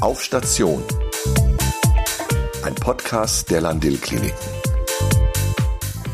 Auf 0.00 0.22
Station. 0.22 0.82
Ein 2.62 2.74
Podcast 2.74 3.50
der 3.50 3.62
Landil 3.62 3.96
Kliniken. 3.96 4.36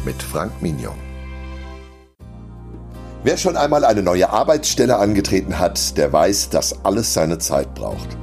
Mit 0.05 0.23
Frank 0.23 0.53
Mignon. 0.62 0.94
Wer 3.25 3.37
schon 3.37 3.57
einmal 3.57 3.84
eine 3.84 4.05
neue 4.05 4.31
Arbeitsstelle 4.31 4.99
angetreten 4.99 5.58
hat, 5.58 5.97
der 5.99 6.13
weiß, 6.13 6.50
dass 6.50 6.84
alles 6.84 7.13
seine 7.13 7.39
Zeit 7.39 7.75
braucht. 7.75 8.16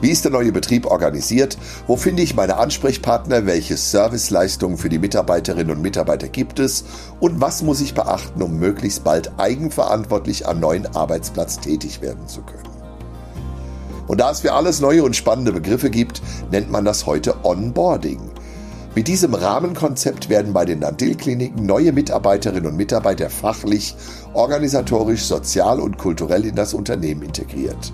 Wie 0.00 0.10
ist 0.10 0.24
der 0.24 0.32
neue 0.32 0.50
Betrieb 0.50 0.84
organisiert? 0.86 1.58
Wo 1.86 1.96
finde 1.96 2.24
ich 2.24 2.34
meine 2.34 2.56
Ansprechpartner? 2.56 3.46
Welche 3.46 3.76
Serviceleistungen 3.76 4.78
für 4.78 4.88
die 4.88 4.98
Mitarbeiterinnen 4.98 5.76
und 5.76 5.82
Mitarbeiter 5.82 6.26
gibt 6.26 6.58
es? 6.58 6.84
Und 7.20 7.40
was 7.40 7.62
muss 7.62 7.80
ich 7.80 7.94
beachten, 7.94 8.42
um 8.42 8.58
möglichst 8.58 9.04
bald 9.04 9.38
eigenverantwortlich 9.38 10.48
am 10.48 10.58
neuen 10.58 10.86
Arbeitsplatz 10.96 11.60
tätig 11.60 12.02
werden 12.02 12.26
zu 12.26 12.42
können? 12.42 12.77
Und 14.08 14.20
da 14.20 14.30
es 14.30 14.40
für 14.40 14.54
alles 14.54 14.80
neue 14.80 15.04
und 15.04 15.14
spannende 15.14 15.52
Begriffe 15.52 15.90
gibt, 15.90 16.20
nennt 16.50 16.70
man 16.70 16.84
das 16.84 17.06
heute 17.06 17.44
Onboarding. 17.44 18.20
Mit 18.94 19.06
diesem 19.06 19.34
Rahmenkonzept 19.34 20.28
werden 20.28 20.52
bei 20.52 20.64
den 20.64 20.80
Nandil-Kliniken 20.80 21.64
neue 21.64 21.92
Mitarbeiterinnen 21.92 22.66
und 22.66 22.76
Mitarbeiter 22.76 23.30
fachlich, 23.30 23.94
organisatorisch, 24.32 25.22
sozial 25.24 25.78
und 25.78 25.98
kulturell 25.98 26.44
in 26.44 26.56
das 26.56 26.74
Unternehmen 26.74 27.22
integriert. 27.22 27.92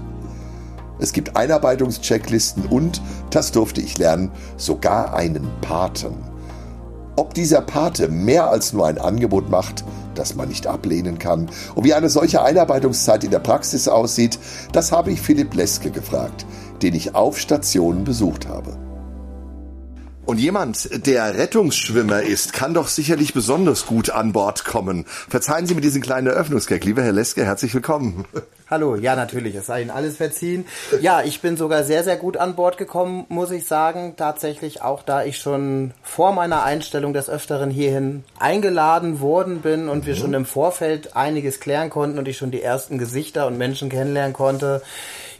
Es 1.00 1.12
gibt 1.12 1.36
Einarbeitungschecklisten 1.36 2.66
und, 2.66 3.02
das 3.30 3.52
durfte 3.52 3.80
ich 3.80 3.98
lernen, 3.98 4.30
sogar 4.56 5.14
einen 5.14 5.50
Paten. 5.60 6.33
Ob 7.16 7.32
dieser 7.32 7.60
Pate 7.60 8.08
mehr 8.08 8.50
als 8.50 8.72
nur 8.72 8.86
ein 8.86 8.98
Angebot 8.98 9.48
macht, 9.48 9.84
das 10.16 10.34
man 10.34 10.48
nicht 10.48 10.66
ablehnen 10.66 11.18
kann, 11.18 11.48
und 11.76 11.84
wie 11.84 11.94
eine 11.94 12.08
solche 12.08 12.42
Einarbeitungszeit 12.42 13.22
in 13.22 13.30
der 13.30 13.38
Praxis 13.38 13.86
aussieht, 13.86 14.38
das 14.72 14.90
habe 14.90 15.12
ich 15.12 15.20
Philipp 15.20 15.54
Leske 15.54 15.90
gefragt, 15.90 16.44
den 16.82 16.94
ich 16.94 17.14
auf 17.14 17.38
Stationen 17.38 18.02
besucht 18.02 18.48
habe. 18.48 18.76
Und 20.26 20.38
jemand, 20.38 21.06
der 21.06 21.36
Rettungsschwimmer 21.36 22.22
ist, 22.22 22.52
kann 22.54 22.74
doch 22.74 22.88
sicherlich 22.88 23.34
besonders 23.34 23.86
gut 23.86 24.10
an 24.10 24.32
Bord 24.32 24.64
kommen. 24.64 25.04
Verzeihen 25.06 25.66
Sie 25.66 25.74
mir 25.74 25.82
diesen 25.82 26.00
kleinen 26.00 26.28
Eröffnungsgag. 26.28 26.82
Lieber 26.84 27.02
Herr 27.02 27.12
Leske, 27.12 27.44
herzlich 27.44 27.74
willkommen. 27.74 28.24
Hallo, 28.74 28.96
ja 28.96 29.14
natürlich, 29.14 29.54
es 29.54 29.66
sei 29.66 29.82
Ihnen 29.82 29.92
alles 29.92 30.16
verziehen. 30.16 30.66
Ja, 31.00 31.22
ich 31.22 31.40
bin 31.40 31.56
sogar 31.56 31.84
sehr, 31.84 32.02
sehr 32.02 32.16
gut 32.16 32.36
an 32.36 32.56
Bord 32.56 32.76
gekommen, 32.76 33.24
muss 33.28 33.52
ich 33.52 33.68
sagen. 33.68 34.14
Tatsächlich 34.16 34.82
auch, 34.82 35.04
da 35.04 35.22
ich 35.22 35.38
schon 35.38 35.92
vor 36.02 36.32
meiner 36.32 36.64
Einstellung 36.64 37.12
des 37.12 37.30
Öfteren 37.30 37.70
hierhin 37.70 38.24
eingeladen 38.36 39.20
worden 39.20 39.60
bin 39.60 39.88
und 39.88 39.98
mhm. 39.98 40.06
wir 40.06 40.16
schon 40.16 40.34
im 40.34 40.44
Vorfeld 40.44 41.14
einiges 41.14 41.60
klären 41.60 41.88
konnten 41.88 42.18
und 42.18 42.26
ich 42.26 42.36
schon 42.36 42.50
die 42.50 42.62
ersten 42.62 42.98
Gesichter 42.98 43.46
und 43.46 43.58
Menschen 43.58 43.90
kennenlernen 43.90 44.32
konnte. 44.32 44.82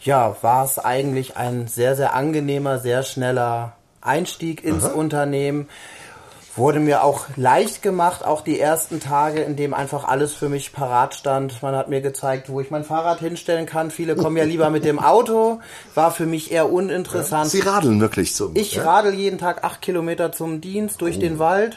Ja, 0.03 0.37
war 0.43 0.65
es 0.65 0.79
eigentlich 0.79 1.37
ein 1.37 1.67
sehr, 1.67 1.97
sehr 1.97 2.15
angenehmer, 2.15 2.79
sehr 2.79 3.03
schneller 3.03 3.73
Einstieg 4.01 4.63
ins 4.63 4.85
Aha. 4.85 4.93
Unternehmen. 4.93 5.69
Wurde 6.57 6.79
mir 6.79 7.03
auch 7.03 7.27
leicht 7.35 7.83
gemacht, 7.83 8.25
auch 8.25 8.43
die 8.43 8.61
ersten 8.61 9.01
Tage, 9.01 9.41
in 9.41 9.57
dem 9.57 9.75
einfach 9.75 10.05
alles 10.05 10.35
für 10.35 10.49
mich 10.49 10.73
parat 10.73 11.15
stand. 11.15 11.61
Man 11.63 11.75
hat 11.75 11.89
mir 11.89 12.01
gezeigt, 12.01 12.49
wo 12.49 12.61
ich 12.61 12.71
mein 12.71 12.85
Fahrrad 12.85 13.19
hinstellen 13.19 13.67
kann. 13.67 13.91
Viele 13.91 14.15
kommen 14.15 14.37
ja 14.37 14.45
lieber 14.45 14.71
mit 14.71 14.85
dem 14.85 15.01
Auto. 15.01 15.61
War 15.97 16.13
für 16.13 16.27
mich 16.27 16.53
eher 16.53 16.71
uninteressant. 16.71 17.51
Sie 17.51 17.61
radeln 17.61 18.01
wirklich 18.01 18.37
zum. 18.37 18.55
Ich 18.55 18.75
ja? 18.75 18.85
radel 18.85 19.15
jeden 19.15 19.39
Tag 19.39 19.65
acht 19.65 19.83
Kilometer 19.83 20.31
zum 20.31 20.61
Dienst 20.61 21.01
durch 21.01 21.17
oh. 21.17 21.21
den 21.21 21.41
Wald. 21.41 21.77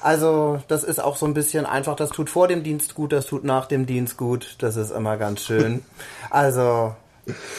Also 0.00 0.60
das 0.68 0.84
ist 0.84 1.02
auch 1.02 1.16
so 1.16 1.26
ein 1.26 1.34
bisschen 1.34 1.66
einfach, 1.66 1.96
das 1.96 2.10
tut 2.10 2.30
vor 2.30 2.48
dem 2.48 2.62
Dienst 2.62 2.94
gut, 2.94 3.12
das 3.12 3.26
tut 3.26 3.44
nach 3.44 3.66
dem 3.66 3.86
Dienst 3.86 4.16
gut, 4.16 4.56
das 4.58 4.76
ist 4.76 4.90
immer 4.90 5.16
ganz 5.16 5.40
schön. 5.40 5.82
Also 6.30 6.94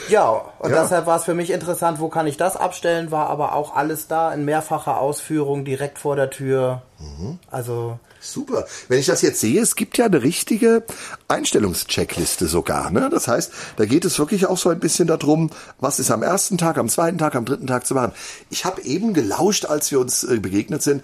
ja, 0.09 0.30
und 0.59 0.69
ja. 0.69 0.81
deshalb 0.81 1.05
war 1.05 1.17
es 1.17 1.23
für 1.23 1.33
mich 1.33 1.52
interessant, 1.52 1.99
wo 1.99 2.09
kann 2.09 2.27
ich 2.27 2.38
das 2.38 2.55
abstellen, 2.55 3.11
war 3.11 3.30
aber 3.30 3.53
auch 3.53 3.75
alles 3.75 4.07
da 4.07 4.33
in 4.33 4.45
mehrfacher 4.45 4.99
Ausführung 4.99 5.66
direkt 5.66 5.99
vor 5.99 6.16
der 6.16 6.30
Tür. 6.30 6.83
Mhm. 6.99 7.39
Also 7.50 8.00
Super. 8.25 8.66
Wenn 8.88 9.00
ich 9.00 9.06
das 9.06 9.22
jetzt 9.22 9.39
sehe, 9.39 9.62
es 9.62 9.75
gibt 9.75 9.97
ja 9.97 10.06
eine 10.06 10.23
richtige 10.23 10.84
Einstellungscheckliste 11.28 12.47
sogar. 12.47 12.89
Ne? 12.89 13.09
Das 13.12 13.28
heißt, 13.28 13.51
da 13.78 13.85
geht 13.85 14.03
es 14.03 14.17
wirklich 14.17 14.47
auch 14.47 14.57
so 14.57 14.69
ein 14.69 14.79
bisschen 14.79 15.07
darum, 15.07 15.51
was 15.79 16.00
ist 16.00 16.09
am 16.09 16.23
ersten 16.23 16.57
Tag, 16.57 16.78
am 16.78 16.89
zweiten 16.89 17.19
Tag, 17.19 17.35
am 17.35 17.45
dritten 17.45 17.68
Tag 17.68 17.85
zu 17.85 17.94
machen. 17.94 18.13
Ich 18.50 18.66
habe 18.66 18.81
eben 18.81 19.13
gelauscht, 19.13 19.66
als 19.66 19.91
wir 19.91 20.00
uns 20.00 20.23
äh, 20.23 20.39
begegnet 20.39 20.81
sind, 20.81 21.03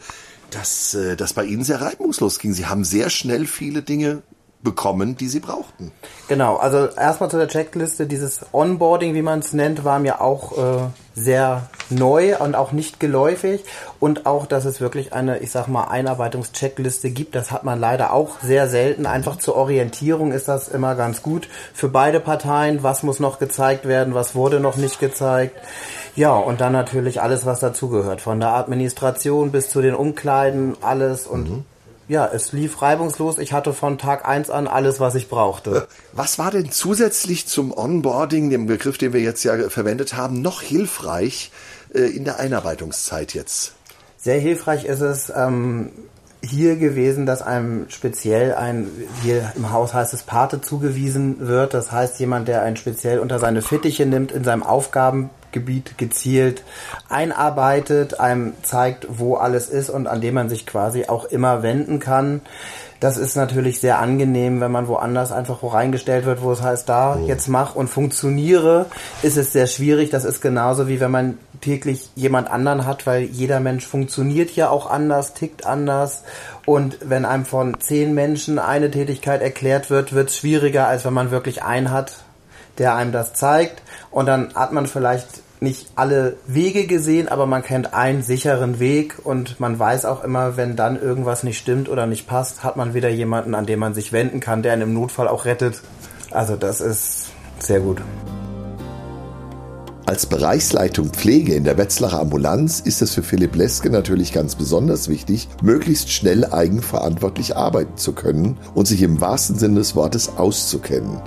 dass 0.50 0.96
äh, 0.96 1.16
das 1.16 1.34
bei 1.34 1.46
Ihnen 1.46 1.64
sehr 1.64 1.82
reibungslos 1.82 2.40
ging. 2.40 2.54
Sie 2.54 2.66
haben 2.66 2.84
sehr 2.84 3.10
schnell 3.12 3.46
viele 3.46 3.84
Dinge 3.84 4.24
bekommen, 4.64 5.18
die 5.18 5.28
sie 5.28 5.40
brauchten. 5.40 5.92
Genau, 6.28 6.56
also 6.56 6.88
erstmal 6.88 7.30
zu 7.30 7.38
der 7.38 7.48
Checkliste, 7.48 8.06
dieses 8.06 8.46
Onboarding, 8.52 9.14
wie 9.16 9.22
man 9.22 9.40
es 9.40 9.54
nennt, 9.54 9.84
war 9.84 10.00
mir 10.00 10.22
auch 10.22 10.58
äh, 10.58 10.82
sehr 11.16 11.70
neu 11.90 12.38
und 12.38 12.56
auch 12.56 12.72
nicht 12.72 13.00
geläufig 13.00 13.64
und 14.00 14.26
auch, 14.26 14.46
dass 14.46 14.66
es 14.66 14.80
wirklich 14.80 15.14
eine, 15.14 15.40
ich 15.40 15.52
sag 15.52 15.68
mal, 15.68 15.86
Einarbeitungscheckliste 15.86 17.10
gibt, 17.10 17.36
das 17.36 17.52
hat 17.52 17.64
man 17.64 17.80
leider 17.80 18.14
auch 18.14 18.40
sehr 18.42 18.68
selten. 18.68 19.06
Einfach 19.06 19.38
zur 19.38 19.56
Orientierung 19.56 20.32
ist 20.32 20.48
das 20.48 20.68
immer 20.70 20.96
ganz 20.96 21.22
gut 21.22 21.50
für 21.74 21.90
beide 21.90 22.20
Parteien. 22.20 22.84
Was 22.84 23.04
muss 23.04 23.20
noch 23.20 23.40
gezeigt 23.40 23.88
werden, 23.88 24.14
was 24.14 24.36
wurde 24.36 24.60
noch 24.60 24.78
nicht 24.78 25.00
gezeigt. 25.00 25.56
Ja, 26.16 26.34
und 26.34 26.62
dann 26.62 26.74
natürlich 26.74 27.22
alles, 27.22 27.46
was 27.46 27.62
dazugehört, 27.62 28.22
von 28.22 28.40
der 28.40 28.54
Administration 28.54 29.52
bis 29.52 29.70
zu 29.70 29.82
den 29.82 29.96
Umkleiden, 29.96 30.76
alles 30.82 31.26
und 31.26 31.50
mhm 31.50 31.66
ja, 32.12 32.28
es 32.28 32.52
lief 32.52 32.82
reibungslos. 32.82 33.38
Ich 33.38 33.54
hatte 33.54 33.72
von 33.72 33.98
Tag 33.98 34.28
eins 34.28 34.50
an 34.50 34.68
alles, 34.68 35.00
was 35.00 35.16
ich 35.16 35.30
brauchte. 35.30 35.88
Was 36.12 36.38
war 36.38 36.52
denn 36.52 36.70
zusätzlich 36.70 37.48
zum 37.48 37.72
Onboarding, 37.72 38.50
dem 38.50 38.66
Begriff, 38.66 38.98
den 38.98 39.14
wir 39.14 39.22
jetzt 39.22 39.46
ja 39.46 39.70
verwendet 39.70 40.14
haben, 40.14 40.42
noch 40.42 40.62
hilfreich 40.62 41.54
äh, 41.94 42.02
in 42.02 42.26
der 42.26 42.38
Einarbeitungszeit 42.38 43.34
jetzt? 43.34 43.76
Sehr 44.18 44.40
hilfreich 44.40 44.84
ist 44.84 45.00
es, 45.00 45.32
ähm, 45.34 45.94
hier 46.44 46.76
gewesen, 46.76 47.26
dass 47.26 47.42
einem 47.42 47.90
speziell 47.90 48.56
ein, 48.56 48.90
hier 49.24 49.54
im 49.56 49.72
Haus 49.72 49.94
heißt 49.94 50.14
es 50.14 50.24
Pate 50.24 50.60
zugewiesen 50.60 51.48
wird. 51.48 51.74
Das 51.74 51.94
heißt 51.94 52.20
jemand, 52.20 52.50
der 52.50 52.62
einen 52.62 52.76
speziell 52.76 53.20
unter 53.20 53.40
seine 53.40 53.62
Fittiche 53.62 54.06
nimmt, 54.06 54.34
in 54.34 54.44
seinem 54.44 54.64
Aufgabengebiet 55.52 55.98
gezielt 55.98 56.64
einarbeitet, 57.10 58.20
einem 58.20 58.54
zeigt, 58.64 59.08
wo 59.10 59.36
alles 59.36 59.70
ist 59.70 59.90
und 59.90 60.08
an 60.08 60.22
dem 60.22 60.36
man 60.36 60.50
sich 60.50 60.66
quasi 60.66 61.06
auch 61.06 61.26
immer 61.26 61.62
wenden 61.64 62.00
kann. 62.00 62.42
Das 63.00 63.18
ist 63.18 63.36
natürlich 63.36 63.80
sehr 63.80 63.98
angenehm, 63.98 64.62
wenn 64.62 64.72
man 64.72 64.88
woanders 64.88 65.32
einfach 65.32 65.64
wo 65.64 65.68
reingestellt 65.68 66.26
wird, 66.26 66.44
wo 66.44 66.52
es 66.52 66.62
heißt, 66.62 66.88
da 66.88 67.16
oh. 67.16 67.28
jetzt 67.28 67.48
mach 67.48 67.76
und 67.76 67.88
funktioniere, 67.88 68.86
ist 69.24 69.38
es 69.38 69.52
sehr 69.52 69.66
schwierig. 69.66 70.12
Das 70.12 70.24
ist 70.24 70.40
genauso 70.40 70.88
wie 70.88 71.00
wenn 71.00 71.10
man 71.10 71.38
täglich 71.62 72.10
jemand 72.16 72.50
anderen 72.50 72.86
hat, 72.86 73.08
weil 73.08 73.24
jeder 73.24 73.60
Mensch 73.60 73.88
funktioniert 73.88 74.52
ja 74.56 74.70
auch 74.70 74.90
anders, 74.90 75.34
tickt 75.34 75.66
anders. 75.66 76.24
Und 76.68 77.00
wenn 77.04 77.26
einem 77.26 77.46
von 77.46 77.80
zehn 77.80 78.14
Menschen 78.14 78.60
eine 78.60 78.92
Tätigkeit 78.92 79.42
erklärt 79.42 79.90
wird, 79.90 80.14
wird 80.14 80.30
es 80.30 80.38
schwieriger, 80.38 80.88
als 80.88 81.04
wenn 81.04 81.14
man 81.14 81.32
wirklich 81.32 81.64
einen 81.64 81.90
hat, 81.90 82.24
der 82.82 82.96
einem 82.96 83.12
das 83.12 83.34
zeigt. 83.34 83.84
Und 84.10 84.26
dann 84.26 84.54
hat 84.56 84.74
man 84.74 84.88
vielleicht 84.88 85.28
nicht 85.60 85.92
alle 85.96 86.38
Wege 86.48 86.88
gesehen, 86.88 87.28
aber 87.28 87.46
man 87.46 87.62
kennt 87.62 87.94
einen 87.94 88.24
sicheren 88.24 88.80
Weg 88.80 89.18
und 89.24 89.60
man 89.60 89.78
weiß 89.78 90.06
auch 90.06 90.24
immer, 90.24 90.58
wenn 90.58 90.76
dann 90.76 91.00
irgendwas 91.00 91.44
nicht 91.44 91.60
stimmt 91.60 91.88
oder 91.88 92.08
nicht 92.08 92.26
passt, 92.26 92.64
hat 92.64 92.76
man 92.76 92.96
wieder 92.96 93.10
jemanden, 93.10 93.54
an 93.54 93.68
den 93.68 93.78
man 93.78 93.94
sich 93.94 94.12
wenden 94.12 94.40
kann, 94.40 94.64
der 94.64 94.74
einen 94.74 94.82
im 94.82 94.94
Notfall 94.96 95.28
auch 95.28 95.46
rettet. 95.46 95.82
Also 96.32 96.56
das 96.56 96.82
ist 96.82 97.28
sehr 97.60 97.80
gut. 97.80 98.02
Als 100.08 100.26
Bereichsleitung 100.26 101.12
Pflege 101.12 101.54
in 101.54 101.64
der 101.64 101.78
Wetzlarer 101.78 102.20
Ambulanz 102.20 102.80
ist 102.80 103.04
es 103.04 103.14
für 103.14 103.22
Philipp 103.22 103.56
Leske 103.56 103.92
natürlich 103.92 104.34
ganz 104.34 104.56
besonders 104.56 105.10
wichtig, 105.10 105.48
möglichst 105.62 106.12
schnell 106.12 106.44
eigenverantwortlich 106.44 107.56
arbeiten 107.56 107.98
zu 107.98 108.14
können 108.14 108.58
und 108.74 108.88
sich 108.88 109.04
im 109.04 109.22
wahrsten 109.22 109.60
Sinne 109.60 109.76
des 109.76 109.96
Wortes 109.96 110.38
auszukennen. 110.38 111.22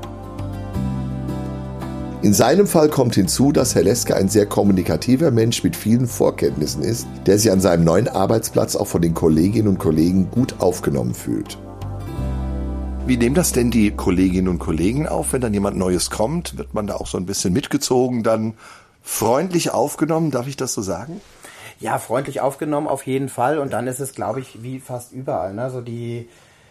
In 2.24 2.32
seinem 2.32 2.66
Fall 2.66 2.88
kommt 2.88 3.16
hinzu, 3.16 3.52
dass 3.52 3.74
Herr 3.74 3.82
Leske 3.82 4.16
ein 4.16 4.30
sehr 4.30 4.46
kommunikativer 4.46 5.30
Mensch 5.30 5.62
mit 5.62 5.76
vielen 5.76 6.06
Vorkenntnissen 6.06 6.82
ist, 6.82 7.06
der 7.26 7.38
sich 7.38 7.52
an 7.52 7.60
seinem 7.60 7.84
neuen 7.84 8.08
Arbeitsplatz 8.08 8.76
auch 8.76 8.86
von 8.86 9.02
den 9.02 9.12
Kolleginnen 9.12 9.68
und 9.68 9.78
Kollegen 9.78 10.30
gut 10.30 10.54
aufgenommen 10.58 11.12
fühlt. 11.12 11.58
Wie 13.06 13.18
nehmen 13.18 13.34
das 13.34 13.52
denn 13.52 13.70
die 13.70 13.90
Kolleginnen 13.90 14.48
und 14.48 14.58
Kollegen 14.58 15.06
auf, 15.06 15.34
wenn 15.34 15.42
dann 15.42 15.52
jemand 15.52 15.76
Neues 15.76 16.08
kommt? 16.08 16.56
Wird 16.56 16.72
man 16.72 16.86
da 16.86 16.94
auch 16.94 17.08
so 17.08 17.18
ein 17.18 17.26
bisschen 17.26 17.52
mitgezogen, 17.52 18.22
dann 18.22 18.54
freundlich 19.02 19.72
aufgenommen? 19.72 20.30
Darf 20.30 20.46
ich 20.46 20.56
das 20.56 20.72
so 20.72 20.80
sagen? 20.80 21.20
Ja, 21.78 21.98
freundlich 21.98 22.40
aufgenommen 22.40 22.88
auf 22.88 23.04
jeden 23.06 23.28
Fall. 23.28 23.58
Und 23.58 23.74
dann 23.74 23.86
ist 23.86 24.00
es, 24.00 24.14
glaube 24.14 24.40
ich, 24.40 24.62
wie 24.62 24.80
fast 24.80 25.12
überall. 25.12 25.52
Ne? 25.52 25.68
So 25.68 25.82
die, 25.82 26.26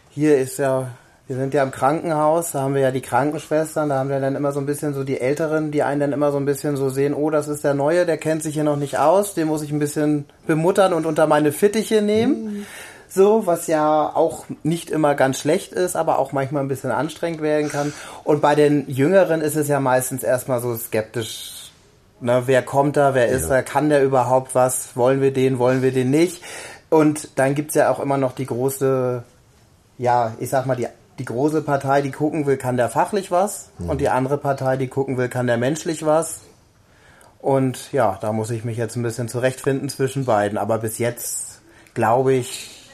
hier 0.10 0.36
ist 0.36 0.58
ja 0.58 0.90
wir 1.28 1.36
sind 1.38 1.54
ja 1.54 1.64
im 1.64 1.72
Krankenhaus, 1.72 2.52
da 2.52 2.62
haben 2.62 2.76
wir 2.76 2.82
ja 2.82 2.92
die 2.92 3.02
Krankenschwestern, 3.02 3.90
da 3.90 4.00
haben 4.00 4.10
wir 4.10 4.20
dann 4.20 4.36
immer 4.36 4.52
so 4.52 4.60
ein 4.60 4.66
bisschen 4.66 4.94
so 4.94 5.04
die 5.04 5.22
Älteren, 5.22 5.72
die 5.72 5.84
einen 5.84 6.02
dann 6.02 6.14
immer 6.14 6.32
so 6.32 6.38
ein 6.38 6.46
bisschen 6.46 6.76
so 6.76 6.90
sehen, 6.90 7.14
oh, 7.14 7.30
das 7.30 7.48
ist 7.48 7.64
der 7.64 7.74
Neue, 7.74 8.06
der 8.06 8.18
kennt 8.18 8.44
sich 8.44 8.56
hier 8.56 8.66
noch 8.66 8.76
nicht 8.76 9.00
aus, 9.00 9.34
den 9.34 9.48
muss 9.48 9.62
ich 9.62 9.72
ein 9.72 9.80
bisschen 9.80 10.26
bemuttern 10.48 10.94
und 10.94 11.06
unter 11.06 11.28
meine 11.28 11.52
Fittiche 11.52 12.02
nehmen. 12.02 12.44
Mhm. 12.44 12.66
So, 13.08 13.46
was 13.46 13.68
ja 13.68 14.12
auch 14.14 14.46
nicht 14.64 14.90
immer 14.90 15.14
ganz 15.14 15.38
schlecht 15.38 15.72
ist, 15.72 15.96
aber 15.96 16.18
auch 16.18 16.32
manchmal 16.32 16.64
ein 16.64 16.68
bisschen 16.68 16.90
anstrengend 16.90 17.44
werden 17.44 17.70
kann. 17.70 17.94
Und 18.24 18.42
bei 18.42 18.56
den 18.56 18.90
Jüngeren 18.90 19.42
ist 19.42 19.56
es 19.56 19.68
ja 19.68 19.80
meistens 19.80 20.24
erstmal 20.24 20.62
so 20.62 20.76
skeptisch 20.76 21.64
Ne, 22.24 22.44
wer 22.46 22.62
kommt 22.62 22.96
da, 22.96 23.16
wer 23.16 23.28
ist 23.28 23.50
da, 23.50 23.62
kann 23.62 23.90
der 23.90 24.02
überhaupt 24.02 24.56
was, 24.56 24.96
wollen 24.96 25.20
wir 25.20 25.34
den, 25.34 25.60
wollen 25.60 25.82
wir 25.82 25.92
den 25.92 26.10
nicht? 26.10 26.42
Und 26.90 27.38
dann 27.38 27.54
gibt's 27.54 27.76
ja 27.76 27.92
auch 27.92 28.00
immer 28.00 28.18
noch 28.18 28.32
die 28.32 28.46
große, 28.46 29.24
ja, 29.98 30.34
ich 30.40 30.50
sag 30.50 30.66
mal, 30.66 30.78
die, 30.78 30.88
die 31.20 31.26
große 31.26 31.62
Partei, 31.62 32.02
die 32.02 32.12
gucken 32.12 32.46
will, 32.46 32.58
kann 32.58 32.78
der 32.78 32.90
fachlich 32.90 33.32
was? 33.32 33.70
Mhm. 33.78 33.90
Und 33.90 34.02
die 34.02 34.10
andere 34.10 34.38
Partei, 34.38 34.78
die 34.78 34.88
gucken 34.88 35.18
will, 35.18 35.30
kann 35.30 35.48
der 35.48 35.58
menschlich 35.58 36.06
was? 36.06 36.42
Und 37.40 37.92
ja, 37.92 38.18
da 38.22 38.32
muss 38.32 38.50
ich 38.52 38.64
mich 38.64 38.78
jetzt 38.78 38.96
ein 38.96 39.04
bisschen 39.04 39.28
zurechtfinden 39.28 39.90
zwischen 39.90 40.26
beiden. 40.26 40.58
Aber 40.58 40.78
bis 40.78 40.98
jetzt, 40.98 41.62
glaube 41.94 42.34
ich, 42.34 42.90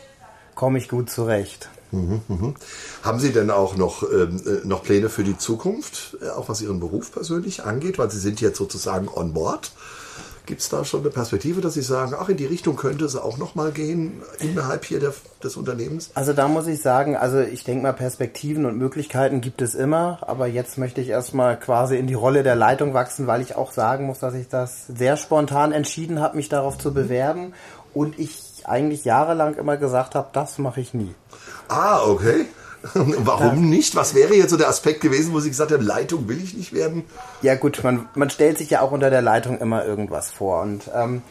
komme 0.56 0.80
ich 0.80 0.89
gut 0.89 1.10
zurecht. 1.10 1.69
Mhm, 1.92 2.21
mh. 2.27 2.54
Haben 3.04 3.19
Sie 3.19 3.31
denn 3.31 3.50
auch 3.50 3.75
noch, 3.75 4.04
ähm, 4.04 4.42
äh, 4.45 4.68
noch 4.68 4.83
Pläne 4.83 5.10
für 5.10 5.24
die 5.24 5.38
Zukunft, 5.38 6.18
äh, 6.22 6.30
auch 6.30 6.50
was 6.50 6.62
Ihren 6.62 6.80
Beruf 6.80 7.12
persönlich 7.12 7.63
angeht? 7.63 7.98
Weil 7.98 8.12
Sie 8.12 8.19
sind 8.19 8.42
jetzt 8.42 8.57
sozusagen 8.57 9.07
on 9.07 9.33
board. 9.33 9.72
Gibt 10.50 10.62
es 10.62 10.69
da 10.69 10.84
schon 10.84 11.01
eine 11.01 11.12
Perspektive, 11.12 11.62
dass 11.62 11.75
Sie 11.75 11.84
sagen, 11.84 12.16
ach, 12.19 12.28
in 12.28 12.38
die 12.38 12.48
Richtung 12.48 12.75
könnte 12.75 13.06
es 13.06 13.16
auch 13.16 13.38
nochmal 13.38 13.72
gehen 13.72 14.24
innerhalb 14.40 14.84
hier 14.84 15.00
der, 15.00 15.13
des 15.44 15.56
Unternehmens? 15.57 16.10
Also 16.16 16.34
da 16.34 16.48
muss 16.48 16.66
ich 16.66 16.81
sagen, 16.81 17.16
also 17.16 17.40
ich 17.40 17.63
denke 17.66 17.84
mal, 17.84 17.94
Perspektiven 17.94 18.66
und 18.66 18.75
Möglichkeiten 18.75 19.42
gibt 19.42 19.62
es 19.62 19.75
immer, 19.75 20.18
aber 20.22 20.48
jetzt 20.48 20.80
möchte 20.80 21.01
ich 21.01 21.10
erstmal 21.10 21.60
quasi 21.60 21.98
in 21.98 22.07
die 22.07 22.16
Rolle 22.16 22.42
der 22.42 22.56
Leitung 22.56 22.96
wachsen, 22.96 23.28
weil 23.28 23.44
ich 23.44 23.57
auch 23.57 23.72
sagen 23.72 24.07
muss, 24.07 24.18
dass 24.18 24.34
ich 24.34 24.48
das 24.48 24.88
sehr 24.88 25.18
spontan 25.18 25.72
entschieden 25.72 26.19
habe, 26.19 26.36
mich 26.36 26.50
darauf 26.50 26.80
zu 26.80 26.96
bewerben 26.96 27.54
und 27.94 28.18
ich 28.18 28.63
eigentlich 28.63 29.06
jahrelang 29.06 29.54
immer 29.54 29.78
gesagt 29.78 30.16
habe, 30.16 30.30
das 30.34 30.57
mache 30.57 30.81
ich 30.81 30.96
nie. 30.96 31.13
Ah, 31.68 32.01
okay. 32.07 32.48
Warum 32.94 33.64
ja. 33.64 33.70
nicht? 33.70 33.96
Was 33.96 34.16
wäre 34.16 34.36
jetzt 34.36 34.52
so 34.52 34.58
der 34.58 34.70
Aspekt 34.70 35.02
gewesen, 35.02 35.34
wo 35.34 35.40
Sie 35.40 35.50
gesagt 35.50 35.72
haben, 35.72 35.86
Leitung 35.86 36.28
will 36.28 36.42
ich 36.42 36.54
nicht 36.54 36.74
werden? 36.74 37.04
Ja 37.42 37.56
gut, 37.56 37.84
man, 37.84 38.08
man 38.16 38.30
stellt 38.30 38.58
sich 38.58 38.70
ja 38.70 38.81
auch 38.81 38.92
unter 38.92 39.10
der 39.10 39.22
Leitung 39.22 39.58
immer 39.60 39.86
irgendwas 39.86 40.31
vor. 40.31 40.62
Und 40.62 40.90
ähm, 40.96 41.22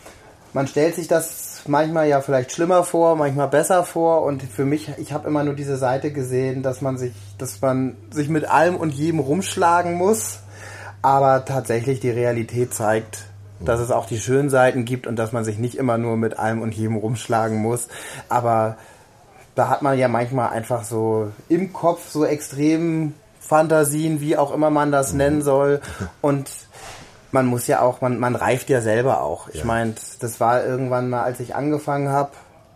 man 0.53 0.67
stellt 0.67 0.95
sich 0.95 1.09
das 1.09 1.63
manchmal 1.67 2.09
ja 2.09 2.21
vielleicht 2.21 2.53
schlimmer 2.53 2.85
vor, 2.85 3.17
manchmal 3.17 3.49
besser 3.49 3.85
vor. 3.85 4.23
Und 4.23 4.43
für 4.43 4.65
mich, 4.65 4.91
ich 4.99 5.13
habe 5.13 5.27
immer 5.27 5.43
nur 5.43 5.55
diese 5.55 5.77
Seite 5.77 6.13
gesehen, 6.13 6.63
dass 6.63 6.81
man 6.83 6.99
sich, 6.99 7.13
dass 7.39 7.61
man 7.63 7.97
sich 8.11 8.29
mit 8.29 8.49
allem 8.49 8.77
und 8.77 8.93
jedem 8.93 9.21
rumschlagen 9.21 9.95
muss. 9.95 10.41
Aber 11.01 11.45
tatsächlich 11.45 12.01
die 12.01 12.11
Realität 12.11 12.75
zeigt, 12.75 13.25
dass 13.61 13.81
es 13.81 13.91
auch 13.91 14.07
die 14.07 14.19
schönen 14.19 14.51
Seiten 14.51 14.85
gibt 14.85 15.07
und 15.07 15.17
dass 15.17 15.33
man 15.33 15.45
sich 15.45 15.59
nicht 15.59 15.77
immer 15.77 15.97
nur 15.97 16.17
mit 16.17 16.39
allem 16.39 16.61
und 16.61 16.75
jedem 16.75 16.97
rumschlagen 16.97 17.59
muss. 17.59 17.89
Aber 18.29 18.77
da 19.59 19.69
hat 19.69 19.83
man 19.83 19.99
ja 19.99 20.07
manchmal 20.07 20.51
einfach 20.51 20.85
so 20.85 21.33
im 21.49 21.73
Kopf 21.73 22.09
so 22.09 22.25
extrem 22.25 23.15
Fantasien, 23.41 24.21
wie 24.21 24.37
auch 24.37 24.55
immer 24.55 24.71
man 24.71 24.93
das 24.93 25.13
nennen 25.15 25.43
soll. 25.43 25.81
Und 26.21 26.49
man 27.33 27.47
muss 27.47 27.67
ja 27.67 27.81
auch, 27.81 28.01
man, 28.01 28.21
man 28.21 28.37
reift 28.37 28.71
ja 28.71 28.81
selber 28.81 29.21
auch. 29.21 29.49
Ich 29.49 29.61
ja. 29.61 29.65
meine, 29.65 29.95
das 30.21 30.39
war 30.39 30.65
irgendwann 30.65 31.11
mal, 31.11 31.25
als 31.25 31.41
ich 31.41 31.57
angefangen 31.57 32.11
habe 32.11 32.31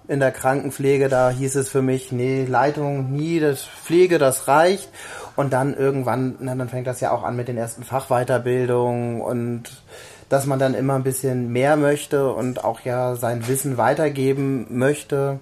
in 0.09 0.19
der 0.19 0.33
Krankenpflege, 0.33 1.09
da 1.09 1.31
hieß 1.31 1.55
es 1.55 1.69
für 1.69 1.83
mich, 1.83 2.11
nee, 2.11 2.45
Leitung 2.45 3.13
nie, 3.13 3.39
das 3.39 3.63
Pflege, 3.63 4.19
das 4.19 4.49
reicht. 4.49 4.89
Und 5.37 5.53
dann 5.53 5.75
irgendwann, 5.75 6.35
na, 6.41 6.55
dann 6.57 6.69
fängt 6.69 6.89
das 6.89 7.01
ja 7.01 7.13
auch 7.13 7.23
an 7.23 7.37
mit 7.37 7.47
den 7.47 7.57
ersten 7.57 7.85
Fachweiterbildungen 7.85 9.21
und 9.21 9.83
dass 10.29 10.47
man 10.47 10.59
dann 10.59 10.75
immer 10.75 10.95
ein 10.95 11.05
bisschen 11.05 11.53
mehr 11.53 11.77
möchte 11.77 12.33
und 12.33 12.65
auch 12.65 12.81
ja 12.81 13.15
sein 13.15 13.47
Wissen 13.47 13.77
weitergeben 13.79 14.67
möchte. 14.71 15.39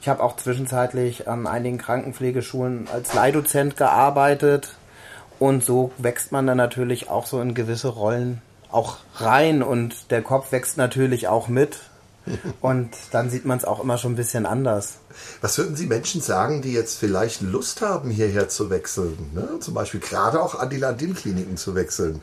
Ich 0.00 0.08
habe 0.08 0.22
auch 0.22 0.36
zwischenzeitlich 0.36 1.28
an 1.28 1.46
einigen 1.46 1.78
Krankenpflegeschulen 1.78 2.88
als 2.92 3.12
Leihdozent 3.12 3.76
gearbeitet 3.76 4.74
und 5.38 5.64
so 5.64 5.92
wächst 5.98 6.32
man 6.32 6.46
dann 6.46 6.56
natürlich 6.56 7.10
auch 7.10 7.26
so 7.26 7.40
in 7.40 7.54
gewisse 7.54 7.88
Rollen 7.88 8.40
auch 8.70 8.98
rein 9.16 9.62
und 9.62 10.10
der 10.10 10.22
Kopf 10.22 10.52
wächst 10.52 10.76
natürlich 10.76 11.28
auch 11.28 11.48
mit. 11.48 11.78
Und 12.60 12.90
dann 13.12 13.30
sieht 13.30 13.46
man 13.46 13.56
es 13.56 13.64
auch 13.64 13.82
immer 13.82 13.96
schon 13.96 14.12
ein 14.12 14.16
bisschen 14.16 14.44
anders. 14.44 14.98
Was 15.40 15.56
würden 15.56 15.74
Sie 15.74 15.86
Menschen 15.86 16.20
sagen, 16.20 16.60
die 16.60 16.74
jetzt 16.74 16.98
vielleicht 16.98 17.40
Lust 17.40 17.80
haben, 17.80 18.10
hierher 18.10 18.48
zu 18.50 18.68
wechseln? 18.68 19.30
Ne? 19.32 19.58
Zum 19.60 19.72
Beispiel 19.72 20.00
gerade 20.00 20.40
auch 20.40 20.54
an 20.54 20.68
die 20.68 20.76
Landin-Kliniken 20.76 21.56
zu 21.56 21.74
wechseln. 21.74 22.20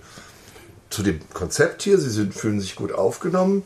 Zu 0.92 1.02
dem 1.02 1.20
Konzept 1.34 1.82
hier, 1.82 1.98
Sie 1.98 2.12
sind, 2.12 2.36
fühlen 2.36 2.62
sich 2.62 2.76
gut 2.76 2.94
aufgenommen. 2.94 3.64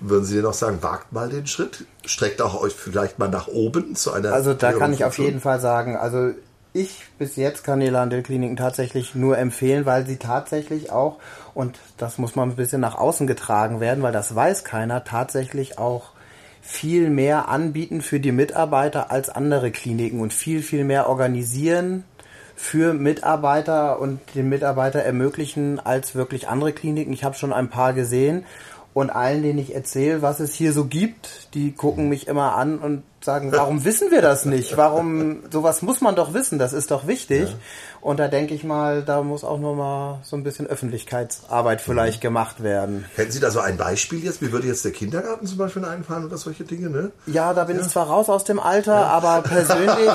Würden 0.00 0.24
Sie 0.24 0.36
denn 0.36 0.46
auch 0.46 0.54
sagen, 0.54 0.78
wagt 0.82 1.12
mal 1.12 1.28
den 1.28 1.46
Schritt? 1.46 1.84
Streckt 2.04 2.40
auch 2.40 2.60
euch 2.60 2.74
vielleicht 2.74 3.18
mal 3.18 3.28
nach 3.28 3.48
oben 3.48 3.96
zu 3.96 4.12
einer. 4.12 4.32
Also 4.32 4.54
da 4.54 4.72
kann 4.72 4.92
ich 4.92 5.04
auf 5.04 5.18
jeden 5.18 5.40
Fall 5.40 5.60
sagen, 5.60 5.96
also 5.96 6.30
ich 6.72 7.04
bis 7.18 7.36
jetzt 7.36 7.64
kann 7.64 7.80
die 7.80 7.88
Landel-Kliniken 7.88 8.56
tatsächlich 8.56 9.14
nur 9.14 9.38
empfehlen, 9.38 9.86
weil 9.86 10.06
sie 10.06 10.16
tatsächlich 10.16 10.92
auch, 10.92 11.18
und 11.54 11.78
das 11.96 12.18
muss 12.18 12.36
man 12.36 12.50
ein 12.50 12.56
bisschen 12.56 12.80
nach 12.80 12.96
außen 12.96 13.26
getragen 13.26 13.80
werden, 13.80 14.02
weil 14.02 14.12
das 14.12 14.34
weiß 14.34 14.64
keiner, 14.64 15.02
tatsächlich 15.04 15.78
auch 15.78 16.10
viel 16.60 17.10
mehr 17.10 17.48
anbieten 17.48 18.02
für 18.02 18.20
die 18.20 18.32
Mitarbeiter 18.32 19.10
als 19.10 19.30
andere 19.30 19.70
Kliniken 19.70 20.20
und 20.20 20.32
viel, 20.32 20.62
viel 20.62 20.84
mehr 20.84 21.08
organisieren 21.08 22.04
für 22.54 22.92
Mitarbeiter 22.92 24.00
und 24.00 24.20
den 24.34 24.48
Mitarbeiter 24.48 25.00
ermöglichen 25.00 25.80
als 25.80 26.14
wirklich 26.14 26.48
andere 26.48 26.72
Kliniken. 26.72 27.12
Ich 27.12 27.24
habe 27.24 27.36
schon 27.36 27.52
ein 27.52 27.70
paar 27.70 27.92
gesehen 27.92 28.44
und 28.98 29.10
allen, 29.10 29.42
denen 29.42 29.58
ich 29.58 29.74
erzähle, 29.74 30.22
was 30.22 30.40
es 30.40 30.54
hier 30.54 30.72
so 30.72 30.86
gibt, 30.86 31.54
die 31.54 31.72
gucken 31.72 32.08
mich 32.08 32.26
immer 32.26 32.56
an 32.56 32.78
und 32.78 33.02
sagen, 33.20 33.52
warum 33.52 33.84
wissen 33.84 34.10
wir 34.10 34.22
das 34.22 34.44
nicht? 34.44 34.76
Warum, 34.76 35.42
sowas 35.50 35.82
muss 35.82 36.00
man 36.00 36.14
doch 36.14 36.34
wissen, 36.34 36.58
das 36.58 36.72
ist 36.72 36.90
doch 36.90 37.06
wichtig. 37.06 37.48
Ja. 37.48 37.56
Und 38.00 38.20
da 38.20 38.28
denke 38.28 38.54
ich 38.54 38.62
mal, 38.62 39.02
da 39.02 39.22
muss 39.22 39.42
auch 39.42 39.58
noch 39.58 39.74
mal 39.74 40.20
so 40.22 40.36
ein 40.36 40.44
bisschen 40.44 40.66
Öffentlichkeitsarbeit 40.66 41.80
vielleicht 41.80 42.18
mhm. 42.18 42.28
gemacht 42.28 42.62
werden. 42.62 43.04
Hätten 43.16 43.32
Sie 43.32 43.40
da 43.40 43.50
so 43.50 43.60
ein 43.60 43.76
Beispiel 43.76 44.24
jetzt? 44.24 44.40
Wie 44.40 44.52
würde 44.52 44.68
jetzt 44.68 44.84
der 44.84 44.92
Kindergarten 44.92 45.46
zum 45.46 45.58
Beispiel 45.58 45.84
einfallen 45.84 46.24
oder 46.24 46.38
solche 46.38 46.64
Dinge, 46.64 46.90
ne? 46.90 47.10
Ja, 47.26 47.52
da 47.54 47.64
bin 47.64 47.76
ja. 47.76 47.82
ich 47.82 47.88
zwar 47.88 48.06
raus 48.06 48.28
aus 48.28 48.44
dem 48.44 48.60
Alter, 48.60 48.94
ja. 48.94 49.06
aber 49.06 49.42
persönlich 49.42 50.10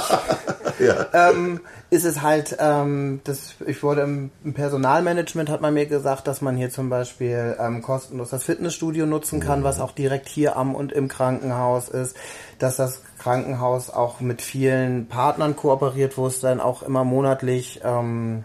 ähm, 1.13 1.59
ist 1.89 2.06
es 2.06 2.21
halt, 2.21 2.56
ähm, 2.59 3.19
das, 3.25 3.56
ich 3.65 3.83
wurde 3.83 4.01
im, 4.01 4.31
im, 4.44 4.53
Personalmanagement 4.53 5.49
hat 5.49 5.61
man 5.61 5.73
mir 5.73 5.85
gesagt, 5.85 6.27
dass 6.27 6.41
man 6.41 6.56
hier 6.56 6.69
zum 6.69 6.89
Beispiel 6.89 7.57
ähm, 7.59 7.81
kostenlos 7.81 8.29
das 8.29 8.44
Fitnessstudio 8.44 9.06
nutzen 9.06 9.41
kann, 9.41 9.59
mhm. 9.59 9.63
was 9.63 9.79
auch 9.79 9.91
direkt 9.91 10.29
hier 10.29 10.56
am 10.56 10.73
und 10.73 10.94
im 10.94 11.09
Krankenhaus 11.09 11.89
ist 11.89 12.15
dass 12.63 12.77
das 12.77 13.01
Krankenhaus 13.19 13.89
auch 13.89 14.21
mit 14.21 14.42
vielen 14.42 15.07
Partnern 15.07 15.56
kooperiert, 15.56 16.18
wo 16.18 16.27
es 16.27 16.39
dann 16.39 16.62
auch 16.62 16.81
immer 16.81 17.04
monatlich 17.04 17.81
ähm, 17.83 18.44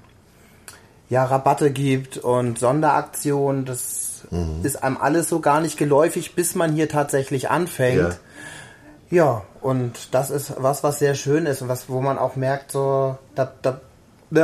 ja, 1.08 1.24
Rabatte 1.24 1.70
gibt 1.70 2.18
und 2.18 2.58
Sonderaktionen. 2.58 3.64
Das 3.64 4.22
mhm. 4.30 4.60
ist 4.64 4.82
einem 4.82 4.96
alles 4.96 5.28
so 5.28 5.40
gar 5.40 5.60
nicht 5.60 5.78
geläufig, 5.78 6.34
bis 6.34 6.54
man 6.54 6.72
hier 6.72 6.88
tatsächlich 6.88 7.48
anfängt. 7.48 7.98
Ja. 8.00 8.16
Ja, 9.10 9.42
und 9.62 10.14
das 10.14 10.30
ist 10.30 10.52
was, 10.58 10.84
was 10.84 10.98
sehr 10.98 11.14
schön 11.14 11.46
ist 11.46 11.62
und 11.62 11.68
was, 11.68 11.88
wo 11.88 12.02
man 12.02 12.18
auch 12.18 12.36
merkt, 12.36 12.72
so, 12.72 13.16
da, 13.34 13.50
da, 13.62 13.80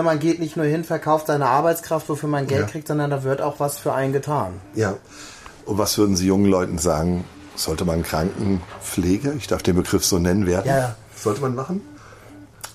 man 0.02 0.18
geht 0.18 0.40
nicht 0.40 0.56
nur 0.56 0.64
hin, 0.64 0.84
verkauft 0.84 1.26
seine 1.26 1.46
Arbeitskraft, 1.46 2.08
wofür 2.08 2.30
man 2.30 2.46
Geld 2.46 2.62
ja. 2.62 2.66
kriegt, 2.66 2.88
sondern 2.88 3.10
da 3.10 3.24
wird 3.24 3.42
auch 3.42 3.60
was 3.60 3.78
für 3.78 3.92
einen 3.92 4.14
getan. 4.14 4.60
Ja. 4.74 4.94
Und 5.66 5.76
was 5.76 5.98
würden 5.98 6.16
Sie 6.16 6.26
jungen 6.26 6.46
Leuten 6.46 6.78
sagen, 6.78 7.24
sollte 7.56 7.84
man 7.84 8.02
Krankenpflege, 8.02 9.34
ich 9.38 9.46
darf 9.46 9.62
den 9.62 9.76
Begriff 9.76 10.04
so 10.04 10.18
nennen, 10.18 10.46
werden? 10.46 10.68
Ja. 10.68 10.96
Sollte 11.16 11.40
man 11.40 11.54
machen? 11.54 11.80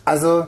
Also 0.06 0.46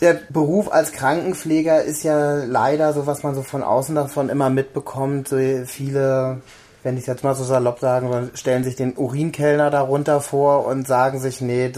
der 0.00 0.18
Beruf 0.30 0.72
als 0.72 0.92
Krankenpfleger 0.92 1.82
ist 1.82 2.02
ja 2.02 2.44
leider 2.44 2.92
so, 2.92 3.06
was 3.06 3.22
man 3.22 3.34
so 3.34 3.42
von 3.42 3.62
außen 3.62 3.94
davon 3.94 4.30
immer 4.30 4.50
mitbekommt. 4.50 5.28
So 5.28 5.36
viele, 5.66 6.40
wenn 6.82 6.96
ich 6.96 7.06
jetzt 7.06 7.22
mal 7.22 7.34
so 7.34 7.44
salopp 7.44 7.78
sagen 7.78 8.30
stellen 8.34 8.64
sich 8.64 8.74
den 8.74 8.96
Urinkellner 8.96 9.70
darunter 9.70 10.20
vor 10.20 10.66
und 10.66 10.88
sagen 10.88 11.20
sich, 11.20 11.40
nee, 11.40 11.70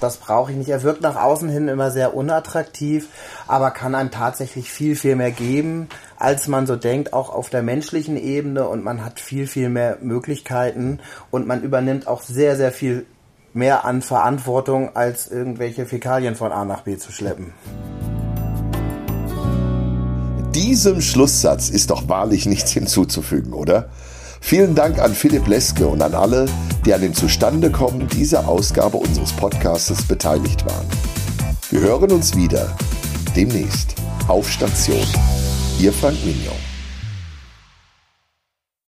das 0.00 0.16
brauche 0.16 0.52
ich 0.52 0.56
nicht. 0.56 0.70
Er 0.70 0.82
wirkt 0.82 1.02
nach 1.02 1.16
außen 1.16 1.48
hin 1.48 1.68
immer 1.68 1.90
sehr 1.90 2.14
unattraktiv, 2.14 3.08
aber 3.46 3.70
kann 3.72 3.94
einem 3.94 4.10
tatsächlich 4.10 4.70
viel, 4.70 4.96
viel 4.96 5.16
mehr 5.16 5.32
geben 5.32 5.88
als 6.20 6.48
man 6.48 6.66
so 6.66 6.76
denkt, 6.76 7.12
auch 7.14 7.30
auf 7.30 7.48
der 7.48 7.62
menschlichen 7.62 8.16
Ebene 8.16 8.68
und 8.68 8.84
man 8.84 9.04
hat 9.04 9.18
viel, 9.18 9.46
viel 9.46 9.70
mehr 9.70 9.96
Möglichkeiten 10.02 11.00
und 11.30 11.46
man 11.46 11.62
übernimmt 11.62 12.06
auch 12.06 12.22
sehr, 12.22 12.56
sehr 12.56 12.72
viel 12.72 13.06
mehr 13.54 13.84
an 13.86 14.02
Verantwortung, 14.02 14.94
als 14.94 15.28
irgendwelche 15.28 15.86
Fäkalien 15.86 16.36
von 16.36 16.52
A 16.52 16.64
nach 16.64 16.82
B 16.82 16.98
zu 16.98 17.10
schleppen. 17.10 17.54
Diesem 20.54 21.00
Schlusssatz 21.00 21.70
ist 21.70 21.90
doch 21.90 22.06
wahrlich 22.08 22.44
nichts 22.44 22.70
hinzuzufügen, 22.70 23.54
oder? 23.54 23.88
Vielen 24.42 24.74
Dank 24.74 24.98
an 24.98 25.14
Philipp 25.14 25.46
Leske 25.46 25.86
und 25.86 26.02
an 26.02 26.14
alle, 26.14 26.46
die 26.84 26.92
an 26.92 27.00
dem 27.00 27.14
Zustandekommen 27.14 28.08
dieser 28.08 28.46
Ausgabe 28.46 28.98
unseres 28.98 29.32
Podcasts 29.32 30.02
beteiligt 30.02 30.66
waren. 30.66 30.86
Wir 31.70 31.80
hören 31.80 32.12
uns 32.12 32.36
wieder 32.36 32.76
demnächst 33.34 33.94
auf 34.28 34.50
Station. 34.50 35.06
Ihr 35.80 35.94
Frank 35.94 36.22
Mignon. 36.26 36.69